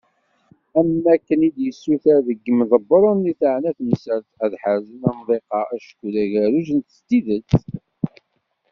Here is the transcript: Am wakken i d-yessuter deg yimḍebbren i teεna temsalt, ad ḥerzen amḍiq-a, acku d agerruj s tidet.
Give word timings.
Am 0.79 0.89
wakken 1.03 1.41
i 1.47 1.49
d-yessuter 1.55 2.17
deg 2.27 2.39
yimḍebbren 2.45 3.29
i 3.31 3.33
teεna 3.39 3.71
temsalt, 3.77 4.29
ad 4.43 4.53
ḥerzen 4.61 5.01
amḍiq-a, 5.09 5.61
acku 5.75 6.07
d 6.13 6.15
agerruj 6.23 6.69
s 6.95 6.97
tidet. 7.07 7.49